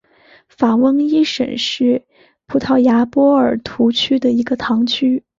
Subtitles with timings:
[0.49, 2.03] 法翁伊什是
[2.47, 5.23] 葡萄牙波尔图区的一个堂区。